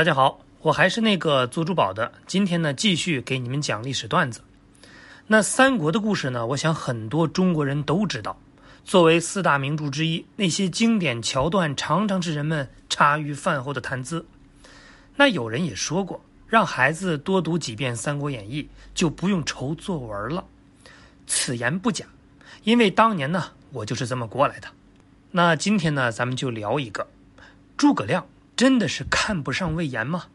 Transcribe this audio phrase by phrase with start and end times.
[0.00, 2.10] 大家好，我还是那个做珠宝的。
[2.26, 4.40] 今天呢，继续给你们讲历史段子。
[5.26, 8.34] 那三国的故事呢，我想很多中国人都知道。
[8.82, 14.24] 作为四大名著之一，那些经典桥段常常是人们茶余饭后的谈资。
[15.16, 18.62] 那有人也说过，让孩子多读几遍《三国演义》，
[18.94, 20.42] 就不用愁作文了。
[21.26, 22.06] 此言不假，
[22.64, 24.68] 因为当年呢，我就是这么过来的。
[25.30, 27.06] 那今天呢，咱们就聊一个
[27.76, 28.24] 诸葛亮。
[28.60, 30.26] 真的是看不上魏延吗？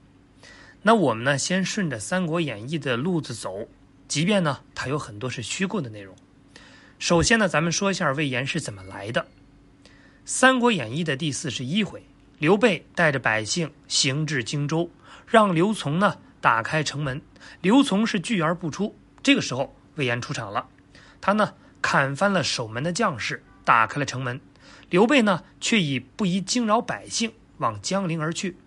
[0.81, 3.67] 那我们呢，先顺着《三国演义》的路子走，
[4.07, 6.15] 即便呢，它有很多是虚构的内容。
[6.97, 9.21] 首先呢，咱们说一下魏延是怎么来的。
[10.25, 12.03] 《三国演义》的第四十一回，
[12.39, 14.89] 刘备带着百姓行至荆州，
[15.27, 17.21] 让刘琮呢打开城门，
[17.61, 18.97] 刘琮是拒而不出。
[19.21, 20.67] 这个时候，魏延出场了，
[21.21, 24.41] 他呢砍翻了守门的将士，打开了城门。
[24.89, 27.31] 刘备呢，却以不宜惊扰百姓。
[27.57, 28.57] 往江陵而去。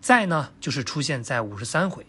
[0.00, 2.06] 再呢，就是出现在五十三回，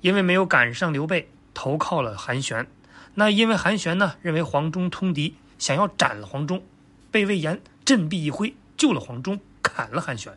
[0.00, 2.66] 因为没有赶上刘备，投靠了韩玄。
[3.14, 6.62] 那因为韩玄呢，认为黄忠通敌，想要斩了黄忠，
[7.10, 10.36] 被魏延振臂一挥，救了黄忠，砍了韩玄，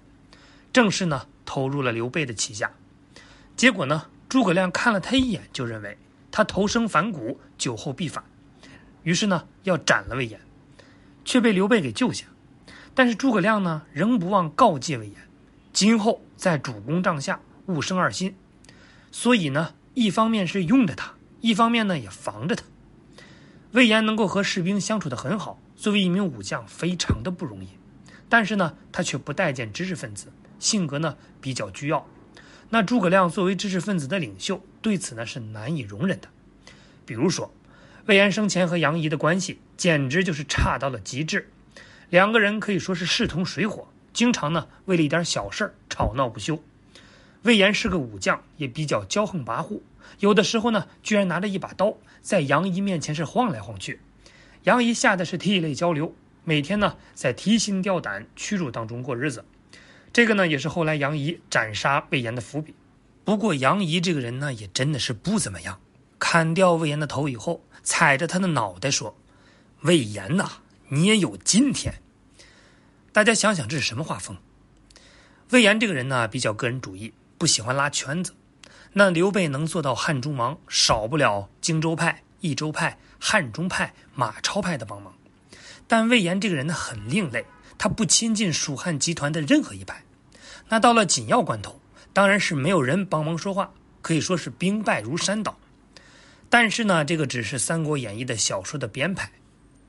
[0.74, 2.72] 正式呢投入了刘备的旗下。
[3.56, 5.98] 结果呢，诸葛亮看了他一眼，就认为
[6.32, 8.24] 他投生反骨，酒后必反，
[9.04, 10.40] 于是呢要斩了魏延，
[11.26, 12.26] 却被刘备给救下。
[12.98, 15.16] 但是诸葛亮呢，仍不忘告诫魏延，
[15.72, 18.36] 今后在主公帐下勿生二心。
[19.12, 22.64] 所以呢，一方面是用着他，一方面呢也防着他。
[23.74, 27.68] 魏延能够和士兵相处的很好，作为一名武将，非常的不容易。
[28.28, 32.08] 但是呢，他却不待见知识分子，性格呢比较倨傲。
[32.72, 36.30] 那诸葛亮作为知识分子的领袖，对此呢是难以容忍的。
[37.06, 37.54] 比如说，
[38.08, 41.52] 魏延生前和杨仪的关系，简直就是差到了极致。
[42.10, 46.64] 两个人可以说是势同水火，经常呢为了一点小事吵闹不休。
[47.44, 49.82] 魏延是个武将，也比较骄横跋扈，
[50.20, 54.00] 有的时候呢居然拿着一把刀在杨仪面前是晃来晃去。
[54.64, 56.14] 杨仪吓得是涕泪交流，
[56.44, 59.46] 每天呢在提心吊胆、屈辱当中过日子。
[60.14, 62.74] 这个呢也是后来杨仪斩杀魏延的伏笔。
[63.24, 65.80] 不过杨仪这个人呢也真的是不怎么样，
[66.20, 69.18] 砍掉魏延的头以后，踩着他的脑袋说
[69.84, 70.50] ：“魏延呐！”
[70.90, 72.02] 你也有今天。
[73.12, 74.38] 大家想想，这是什么画风？
[75.50, 78.34] 魏延这个人呢，比较个人主义，不喜欢拉圈子。
[78.94, 85.14] 那刘备能做到汉中王，少不了荆州派、益州派、汉中派、马超派的帮忙。
[85.88, 87.46] 但魏延这个人呢，很另类，
[87.78, 90.04] 他不亲近蜀汉集团的任何一派。
[90.70, 91.82] 那到了紧要关头，
[92.14, 95.58] 当然是没有人帮忙说话，可以说是兵败如山倒。
[96.50, 99.32] 但是呢，这个只是《三国演义》的小说的编排，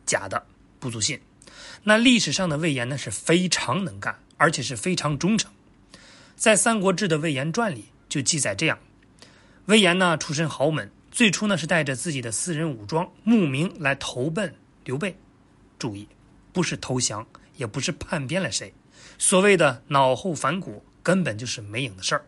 [0.05, 0.45] 假的。
[0.79, 1.21] 不足信。
[1.85, 5.51] 那历史上的魏延呢是非常能干，而且是非常忠诚。
[6.37, 8.79] 在《三国志》的魏延传里就记载这样：
[9.67, 15.17] 魏延呢出身豪门，最初呢是带着自己的私人武装慕名来投奔刘备。
[15.79, 16.09] 注意，
[16.53, 18.73] 不是投降，也不是叛变了谁。
[19.19, 22.25] 所谓的脑后反骨，根本就是没影的事儿。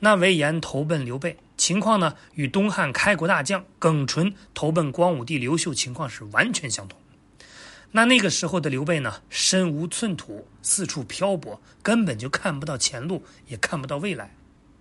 [0.00, 6.98] 那魏延投奔刘备，情况呢与东汉开国大将耿纯投奔光武帝刘秀情况是完全相同。
[7.94, 14.34] 那那个时候的刘备呢，身无寸土，四处漂泊，根本就看不到前路，也看不到未来。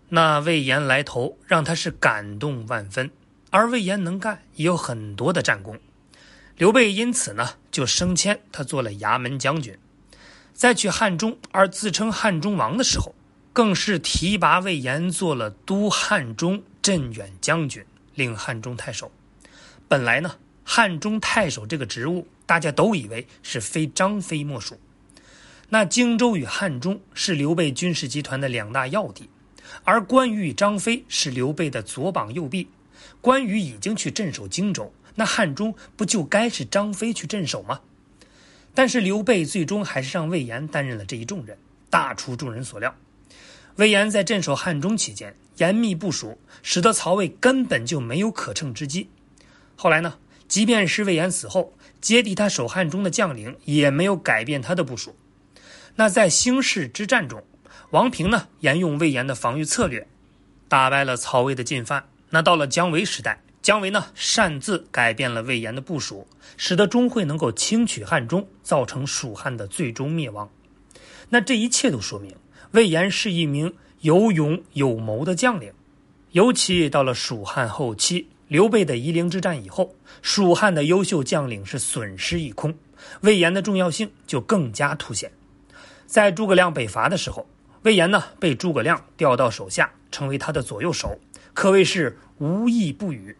[0.09, 3.11] 那魏延来投，让他是感动万分。
[3.49, 5.77] 而魏延能干，也有很多的战功。
[6.55, 9.77] 刘备因此呢，就升迁他做了衙门将军。
[10.53, 13.13] 在去汉中而自称汉中王的时候，
[13.51, 17.85] 更是提拔魏延做了都汉中镇远将军，
[18.15, 19.11] 领汉中太守。
[19.89, 22.27] 本来呢，汉中太守这个职务。
[22.43, 24.77] 大家都以为是非张飞莫属。
[25.69, 29.29] 那荆州与汉中是刘备军事集团的两大要地，
[29.85, 32.67] 而关羽与张飞是刘备的左膀右臂。
[33.21, 37.79] 关羽已经去镇守荆州，那汉中不就该是张飞去镇守吗？
[38.73, 41.57] 但是刘备最终还是让魏延担任了这一重任，
[41.89, 42.93] 大出众人所料。
[43.77, 49.09] 魏延在镇守汉中期间严密部署，使得曹魏根本就没有可乘之机。
[49.77, 50.17] 后来呢？
[50.51, 55.15] 即便是魏延死后，接替他守汉中的将领也没有改变他的部署。
[55.95, 57.41] 那在兴市之战中，
[57.91, 60.05] 王平呢沿用魏延的防御策略，
[60.67, 62.09] 打败了曹魏的进犯。
[62.31, 66.27] 那到了姜维时代，姜维呢擅自改变了魏延的部署，
[66.57, 70.49] 使得钟会能够轻取汉中，造成蜀汉的最终灭亡。
[71.29, 72.35] 那这一切都说明
[72.71, 75.71] 魏延是一名有勇有谋的将领，
[76.31, 78.27] 尤其到了蜀汉后期。
[78.51, 82.75] 刘备的夷陵之战以后，蜀汉的优秀将领是损失一空，
[83.21, 85.31] 魏延的重要性就更加凸显。
[86.05, 87.47] 在诸葛亮北伐的时候，
[87.83, 91.17] 魏延呢被诸葛亮调到手下，成为他的左右手，
[91.53, 93.33] 可谓是无义不语。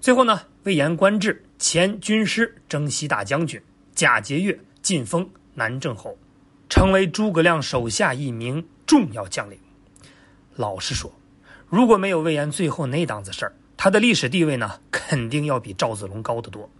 [0.00, 3.62] 最后呢，魏延官至前军师征西大将军，
[3.94, 6.18] 假节钺晋封南郑侯，
[6.68, 9.56] 成为诸葛亮手下一名重要将领。
[10.56, 11.14] 老实说，
[11.68, 13.52] 如果没有魏延最后那档子事儿，
[13.84, 16.70] 他的历史地位呢，肯定要比赵子龙高得多。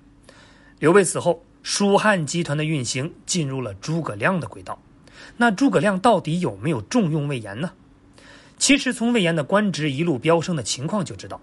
[0.78, 4.80] 刘备死后，蜀汉集团的运行进入了诸葛亮的轨道。
[5.36, 7.74] 那诸葛亮到底有没有重用魏延呢？
[8.56, 11.38] 其实从魏延的官职一路飙升的情况就知道。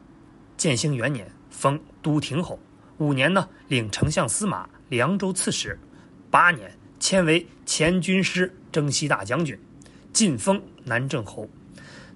[0.57, 2.57] 建兴元年封都亭侯，
[2.97, 5.77] 五年呢领丞相司马、凉州刺史，
[6.31, 9.55] 八年迁为前军师征西大将军，
[10.11, 11.47] 晋封南郑侯。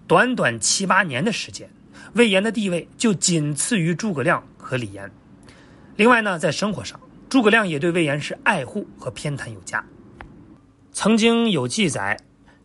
[0.08, 1.70] 短短七八年的时间，
[2.14, 5.10] 魏延的地位就仅次于诸葛亮和李严。
[5.96, 7.00] 另外呢，在生活上，
[7.30, 9.84] 诸葛亮也对魏延是爱护和偏袒有加。
[10.92, 12.18] 曾经有记载，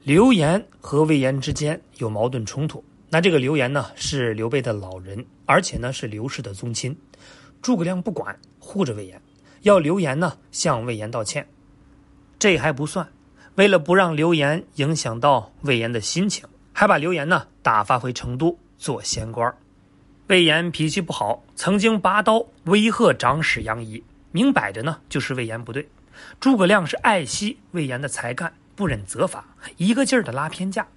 [0.04, 2.84] 刘延和魏延之间有矛盾冲突。
[3.08, 6.96] 那这个刘延呢，是刘备的老人，而且呢是刘氏的宗亲。
[7.60, 9.20] 诸葛亮不管，护着魏延，
[9.62, 11.46] 要刘延呢向魏延道歉。
[12.38, 13.06] 这还不算，
[13.56, 19.54] 为了不让刘延影响到魏延的心情，还把刘延呢打发回成都做闲官。
[20.28, 25.86] 魏延脾气不好，曾经拔刀威吓长史杨仪，明摆着呢就是魏延不对。
[26.40, 29.44] 诸葛亮是爱惜魏延的才干，不忍责罚，
[29.76, 30.88] 一个劲儿的拉偏架，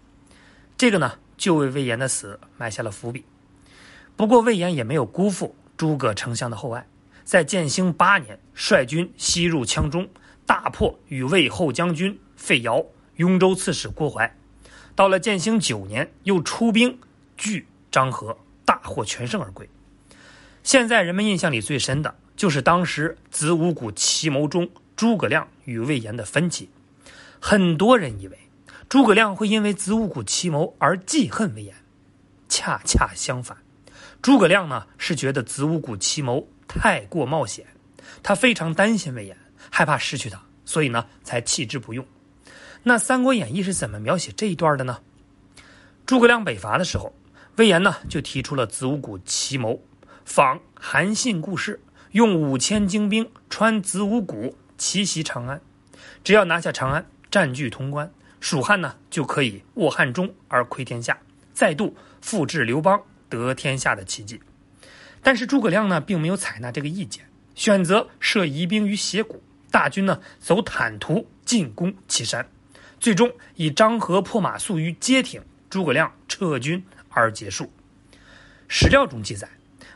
[0.77, 3.25] 这个呢就为魏延的死埋下了伏笔。
[4.15, 6.87] 不过魏延也没有辜负诸葛丞相的厚爱，
[7.25, 10.07] 在建兴八年率军西入羌中，
[10.45, 12.85] 大破与魏后将军费尧、
[13.17, 14.33] 雍州刺史郭淮。
[14.95, 16.99] 到了建兴九年，又出兵
[17.35, 19.69] 拒张合，大获全胜而归。
[20.63, 24.69] 现在人们印象里最深的就是当时子午谷奇谋中。
[24.95, 26.69] 诸葛亮与魏延的分歧，
[27.39, 28.37] 很多人以为
[28.87, 31.75] 诸葛亮会因为子午谷奇谋而记恨魏延，
[32.47, 33.57] 恰恰相反，
[34.21, 37.65] 诸葛亮呢是觉得子午谷奇谋太过冒险，
[38.21, 39.35] 他非常担心魏延，
[39.71, 42.05] 害怕失去他，所以呢才弃之不用。
[42.83, 44.99] 那《三国演义》是怎么描写这一段的呢？
[46.05, 47.11] 诸葛亮北伐的时候，
[47.57, 49.83] 魏延呢就提出了子午谷奇谋，
[50.25, 51.79] 仿韩信故事，
[52.11, 54.57] 用五千精兵穿子午谷。
[54.75, 55.61] 奇袭长安，
[56.23, 58.11] 只要拿下长安，占据潼关，
[58.41, 61.19] 蜀汉呢就可以握汉中而窥天下，
[61.53, 64.41] 再度复制刘邦得天下的奇迹。
[65.21, 69.41] 但是诸葛亮呢并没有采纳这个意见，选择设疑兵于斜谷，
[69.71, 72.49] 大军呢走坦途进攻岐山，
[72.99, 76.83] 最终以张合破马谡于街亭，诸葛亮撤军
[77.13, 77.71] 而结束。
[78.67, 79.49] 史料中记载，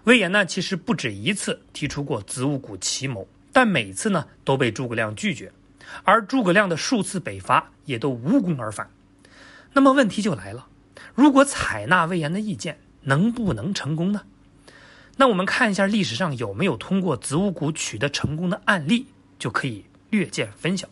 [0.03, 3.27] 魏延呢其实不止一次提出过子午谷奇谋。
[3.53, 5.51] 但每次呢都被诸葛亮拒绝，
[6.03, 8.91] 而诸葛亮的数次北伐也都无功而返。
[9.73, 10.67] 那么问题就来了：
[11.15, 14.21] 如果采纳魏延的意见，能不能成功呢？
[15.15, 19.07] 那我们看一下历史上有没有通过子午谷取得成功的案例，
[19.39, 20.87] 就可以略见分晓。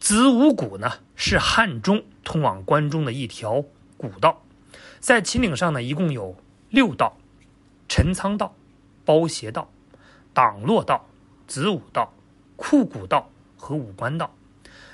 [0.00, 3.64] 子午谷呢是汉中通往关中的一条
[3.96, 4.41] 古道，
[5.02, 6.34] 在秦岭上呢一共有
[6.70, 7.18] 六道：
[7.88, 8.54] 陈仓道、
[9.04, 9.70] 包斜道、
[10.32, 11.06] 党洛道。
[11.48, 12.10] 子午道、
[12.56, 14.34] 库谷道和武关道，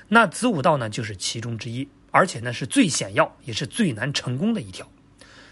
[0.09, 4.85] 那子午道呢就是其中之一，而且呢是最险要也是最难成功的一条，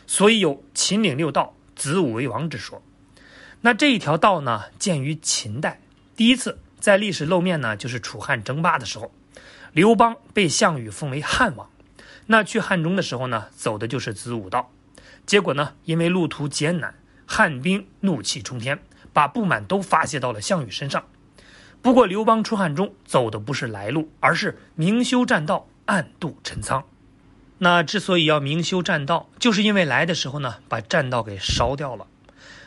[0.05, 2.81] 所以有秦岭六道，子午为王之说。
[3.61, 5.79] 那这一条道呢，建于秦代，
[6.17, 9.09] 第一次在历史露面呢，就是楚汉争霸的时候，
[9.71, 11.69] 刘邦被项羽封为汉王，
[12.27, 14.71] 那去汉中的时候呢，走的就是子午道，
[15.25, 16.93] 结果呢，因为路途艰难，
[17.25, 18.79] 汉兵怒气冲天。
[19.13, 21.03] 把不满都发泄到了项羽身上。
[21.81, 26.85] 不过刘邦出汉中走的不是来路，而是明修栈道，暗度陈仓。
[27.57, 32.05] 那之所以要明修栈道，就是因为来的时候呢，把栈道给烧掉了。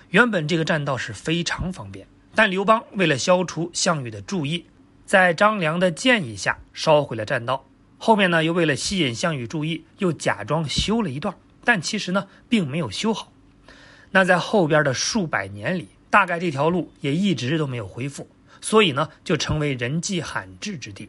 [0.08, 4.66] 原本这个栈道是非常方便，但刘邦为了消除项羽的注意，
[5.06, 7.64] 在张良的建议下烧毁了栈道。
[8.00, 13.30] 后面呢，又为了吸引项羽注意，又假装修了一段，但其实呢，并没有修好。
[14.10, 15.90] 那在后边的数百年里。
[16.10, 18.28] 大概这条路也一直都没有恢复，
[18.60, 21.08] 所以呢，就成为人迹罕至之地。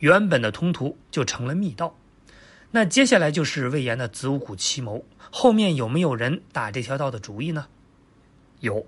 [0.00, 1.96] 原本的通途就成了密道。
[2.72, 7.68] 那接下来就是魏延的子午谷奇谋，后面有没有人打这条道的主意呢？
[8.60, 8.86] 有。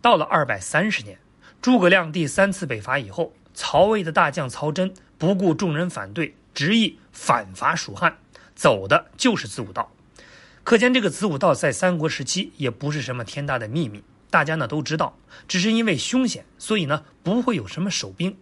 [0.00, 1.18] 到了二百三十年，
[1.60, 8.16] 诸葛亮第三次北伐以后，曹魏的大将曹真不顾众人反对，执意反伐蜀汉，
[8.54, 9.90] 走的就是子午道。
[10.62, 14.02] 可见这个子午道在三国时期也不是什么天大的秘密。
[14.30, 18.36] 大家呢都知道，只是因为凶险，所以呢不会有什么守兵。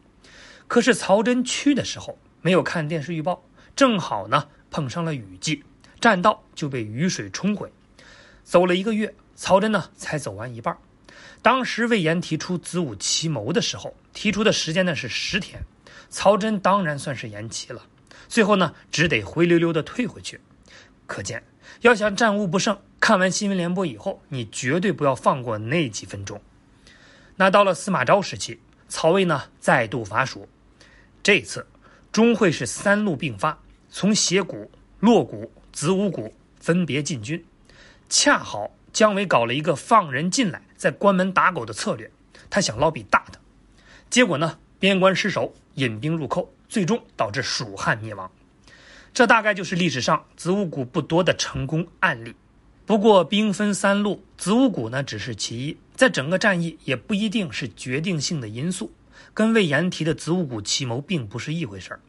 [0.68, 3.44] 可是曹真去的时候没有看电视预报，
[3.76, 5.64] 正好呢碰上了雨季，
[6.00, 7.70] 栈道就被雨水冲毁。
[8.42, 10.78] 走了一个月，曹真呢才走完一半。
[11.42, 15.62] 当时魏延提出子午奇谋的时候，提出的时间呢是十天，
[16.08, 17.82] 曹真当然算是延期了。
[18.32, 20.40] 最后呢，只得灰溜溜的退回去。
[21.06, 21.44] 可见，
[21.82, 26.40] 要想战无不胜，看完新闻联播以后，你绝对不要放过那几分钟。
[27.36, 28.58] 那到了司马昭时期，
[28.88, 30.48] 曹魏呢再度伐蜀，
[31.22, 31.66] 这次
[32.10, 37.44] 钟会是三路并发，从斜谷、洛谷、子午谷分别进军。
[38.08, 42.10] 恰好姜维搞了一个放人进来，再关门打狗的策略，
[42.48, 43.38] 他想捞笔大的，
[44.08, 48.32] 结果呢边关失守，引兵入寇，最终导致蜀汉灭亡。
[49.12, 52.34] 这大概就是历史上子午谷不多的成功案例。
[52.86, 58.90] 不过兵分三路，子午谷呢只是其一，在整个战役也不一定是决定性的因素，
[59.34, 62.00] 跟魏延提的子午谷奇谋并不是一回事儿。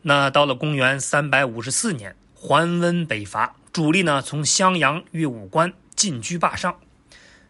[0.00, 3.56] 那到了公元三百五十四年，桓温北伐。
[3.70, 6.80] 主力呢从襄阳越武关进居霸上，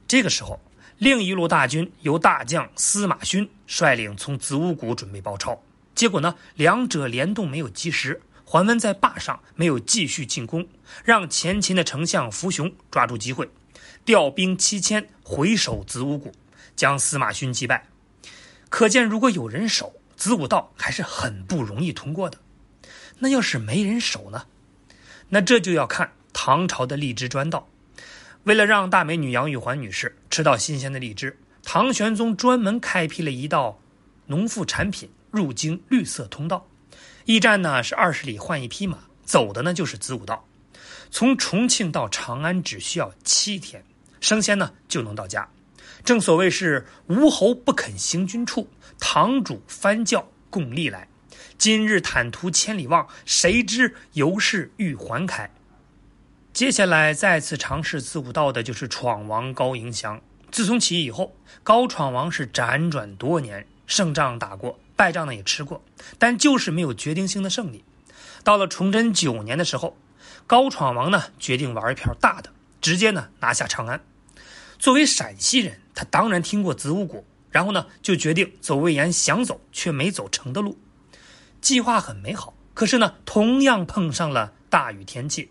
[0.09, 0.61] 这个时候，
[0.99, 5.63] 另一路大军由大将司马勋率领从子午谷准备包抄，
[5.99, 10.69] 结果呢两者联动没有及时，桓温在霸上没有继续进攻，
[11.05, 13.51] 让前秦的丞相扶雄抓住机会，
[14.05, 16.31] 调兵七千回守子午谷，
[16.77, 17.89] 将司马勋击败。
[18.69, 22.39] 可见如果有人守子午道还是很不容易通过的，
[23.19, 24.47] 那要是没人守呢？
[25.31, 26.13] 那这就要看。
[26.33, 27.69] 唐朝的荔枝专道，
[28.45, 33.81] 为了让大美女杨玉环女士吃到新鲜的荔枝，唐玄宗专门开辟了一道
[34.27, 36.67] 农副产品入京绿色通道。
[37.25, 40.47] 驿站呢是二十里换一匹马，走的呢就是子午道。
[41.11, 43.85] 从重庆到长安只需要七天，
[44.21, 45.49] 升仙呢就能到家。
[46.05, 48.69] 正所谓是吴侯不肯行军处，
[48.99, 51.09] 堂主翻教共历来。
[51.57, 55.51] 今日坦途千里望，谁知犹是玉环开。
[56.53, 60.21] 接下来再次尝试子午道的就是闯王高迎祥。
[60.51, 65.81] 自从起义以后，高闯王是辗转多年，胜仗打过，败仗呢也吃过，
[66.19, 67.85] 但就是没有决定性的胜利。
[68.43, 69.97] 到了崇祯九年的时候，
[70.49, 72.51] 高闯王呢决定玩一票大的，
[72.81, 74.01] 直接呢拿下长安。
[74.77, 80.77] 作为陕西人，他当然听过子午谷，然后呢就决定走魏延想走却没走成的路。
[81.61, 85.51] 计划很美好，可是呢同样碰上了大雨天气。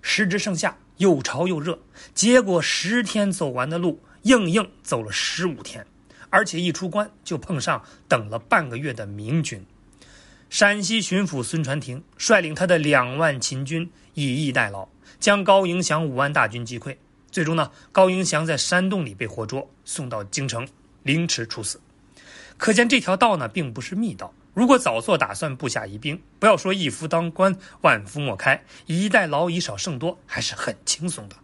[0.00, 1.78] 时值盛夏，又潮又热，
[2.14, 5.86] 结果十天走完的路，硬硬走了十五天，
[6.30, 9.64] 而且一出关就碰上等了半个月的明军。
[10.48, 14.88] 陕西巡抚孙传庭率领他的两万秦军以逸待劳，
[15.20, 16.96] 将高迎祥五万大军击溃。
[17.30, 20.66] 最终呢，高迎祥在山洞里被活捉，送到京城
[21.04, 21.80] 凌迟处死。
[22.56, 24.34] 可见这条道呢，并不是密道。
[24.52, 31.36] 如果早做打算，布下疑兵，不要说一夫当关，万夫莫开，以逸待劳，以少胜多，还是很轻松的。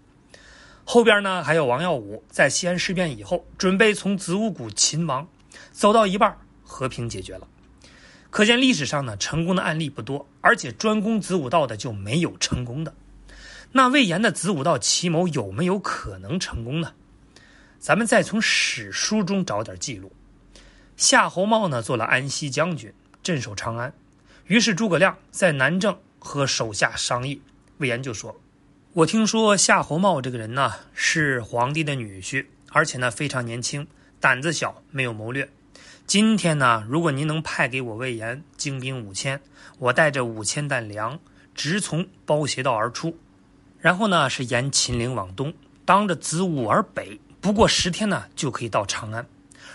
[0.88, 5.26] 后边呢，还有王耀武在西安事变以后，准备从子午谷擒王，
[5.72, 7.48] 走到一半，和平解决了。
[8.30, 12.94] 可见历史上呢，成功的案例不多，而且专攻子午道的就没有成功的。
[13.72, 16.94] 那魏延的子午道奇谋有没有可能成功呢？
[17.80, 20.12] 咱们再从史书中找点记录。
[20.96, 23.92] 夏侯茂呢做了安西将军，镇守长安。
[24.46, 27.42] 于是诸葛亮在南郑和手下商议，
[27.78, 28.40] 魏延就说
[28.96, 33.86] ：“我听说夏侯茂这个人呢是皇帝的女婿，而且呢非常年轻，
[34.20, 35.50] 胆子小，没有谋略。
[36.06, 39.38] 今天呢，如果您能派给我魏延精兵五千，
[39.78, 41.20] 我带着五千担粮，
[41.54, 43.18] 直从包斜道而出，
[43.78, 45.52] 然后呢是沿秦岭往东，
[45.84, 49.26] 当着子午而北，不过十天呢就可以到长安。”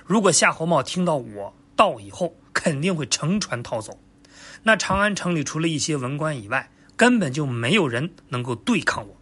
[0.03, 3.99] 如果夏侯茂听到我到以后，肯定会乘船逃走。
[4.63, 9.17] 那长安城里除了一些文官以外，根本就没有人能够对抗我。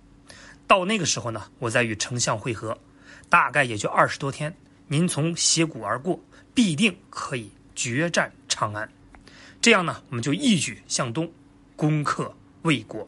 [0.68, 2.78] 到那个时候呢，我再与丞相会合，
[3.30, 4.54] 大概也就二十多天。
[4.90, 6.20] 您从斜谷而过，
[6.54, 8.92] 必定可以决战长安。
[9.62, 11.32] 这样呢，我们就一举向东，
[11.78, 13.08] 攻克魏国。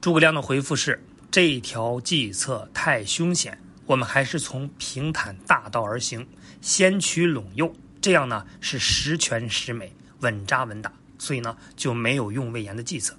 [0.00, 0.98] 诸葛亮的回复是：
[1.30, 6.26] 这条计策太凶险，我们还是从平坦大道而行。
[6.62, 13.14] 先取陇右，这样呢是十全十美、稳扎稳打，所以呢就没有用魏延的计策。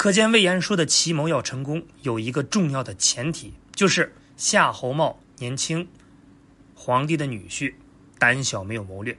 [0.00, 5.88] 可见魏延说的奇谋要成功，有一个重要的前提，就是夏侯茂年轻，
[6.74, 7.74] 皇帝的女婿，
[8.18, 9.18] 胆小没有谋略。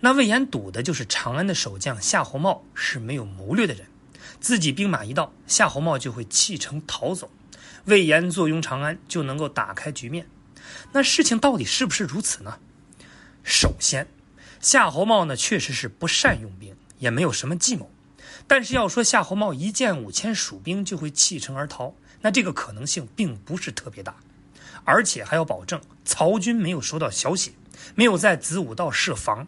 [0.00, 3.86] 那魏延赌的就是长安的守将夏侯茂是没有谋略的人，
[4.40, 7.30] 自己兵马一到，夏侯茂就会弃城逃走，
[7.86, 10.26] 魏延坐拥长安就能够打开局面。
[10.92, 12.58] 那事情到底是不是如此呢？
[13.42, 14.06] 首先，
[14.60, 17.90] 夏侯茂呢确实是不善用兵，也没有什么计谋。
[18.46, 24.16] 但是要说夏侯茂一见五千蜀兵就会弃城而逃，那这个可能性并不是特别大，
[24.84, 27.54] 而且还要保证曹军没有收到消息，
[27.94, 29.46] 没有在子午道设防。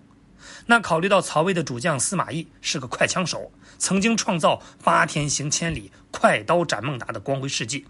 [0.67, 7.87] 那考虑到曹魏的主将司马懿是个快枪手，曾经创造八天行千里、快刀斩孟达的光辉事迹，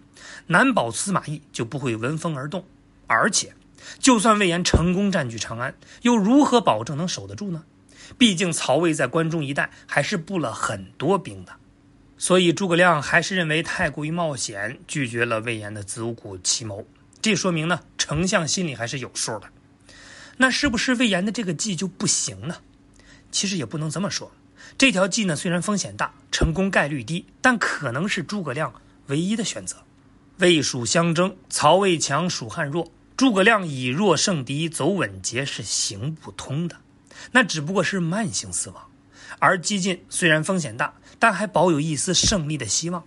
[0.48, 2.64] 难保司马懿就不会闻风而动。
[3.06, 3.54] 而且，
[3.98, 7.64] 就算魏延成功占据长安，又如何保证能守得住呢？
[8.18, 11.52] 毕竟曹魏在关中一带还是布了很多兵的。
[12.18, 16.86] 所以诸葛亮还是认为太过于冒险，拒绝了魏延的子午谷奇谋。
[17.20, 19.48] 这说明呢，丞相心里还是有数的。
[20.38, 22.56] 那是不是魏延的这个计就不行呢？
[23.30, 24.32] 其实也不能这么说。
[24.78, 28.72] 这条计呢，虽然风险大，成功概率低，但可能是诸葛亮
[29.08, 29.76] 唯一的选择。
[30.38, 36.76] 魏蜀相争，曹魏强，蜀汉弱，诸葛亮以弱胜敌，走稳捷是行不通的。
[37.32, 38.90] 那只不过是慢性死亡，
[39.38, 43.04] 而激进虽然风险大，但还保有一丝胜利的希望。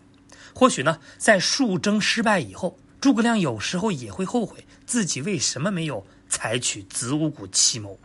[0.54, 6.06] 或许呢，在数征失败以后，诸葛亮有时候也会后悔自己为什么没有。
[6.32, 8.00] 采取子午谷奇谋，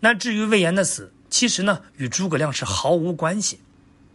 [0.00, 3.60] 那至于魏延的死，其实呢与诸葛亮是毫无关系。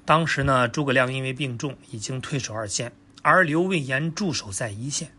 [0.03, 5.11] 当时呢，诸葛亮因为病重，已经退守二线，而留魏延驻守在一线。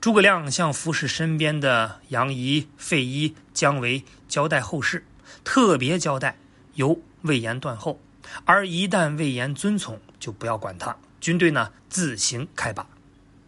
[0.00, 5.04] 诸葛亮向服侍身边的杨仪、费祎、姜维交代后事，
[5.44, 6.38] 特别交代
[6.74, 8.00] 由魏延断后，
[8.44, 12.86] 而一旦魏延遵从，就不要管他，军队呢自行开拔。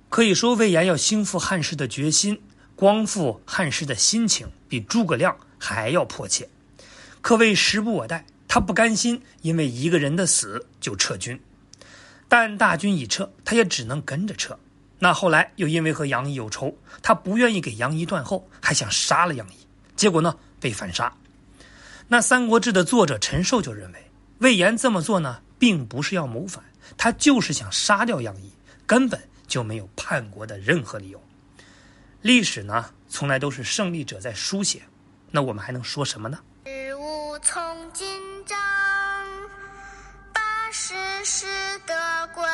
[0.09, 2.41] 可以说，魏延要兴复汉室的决心。
[2.75, 6.49] 光复汉室的心情比诸葛亮还要迫切，
[7.21, 8.25] 可谓时不我待。
[8.49, 11.41] 他不甘心因为一个人的死就撤军，
[12.29, 14.59] 但大军已撤，他也只能跟着撤。
[14.99, 19.53] 那后来又因为和杨仪有仇，他不愿意给杨仪断后，还想杀了杨仪，
[19.95, 21.15] 结果呢被反杀。
[22.13, 24.11] 那《三国志》的作者陈寿就认为，
[24.41, 26.63] 魏延这么做呢，并不是要谋反，
[26.99, 28.53] 他就是想杀掉杨仪，
[28.87, 31.19] 根本就没有叛国的任何理由。
[32.21, 34.83] 历史呢，从来都是胜利者在书写，
[35.31, 36.39] 那我们还能说什么呢？
[36.67, 37.63] 日无从
[37.95, 38.07] 今
[38.45, 38.57] 朝，
[40.35, 41.47] 八十识
[41.87, 42.45] 得贵，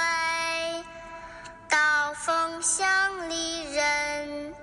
[1.68, 4.54] 道逢乡里人，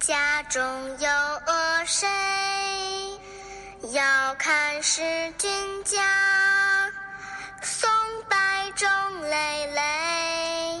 [0.00, 0.60] 家中
[0.98, 1.08] 有
[1.46, 2.08] 恶谁？
[3.92, 5.02] 遥看是
[5.36, 5.50] 君
[5.84, 6.00] 家，
[7.60, 7.90] 松
[8.26, 8.36] 柏
[8.74, 10.80] 中累累，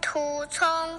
[0.00, 0.98] 徒从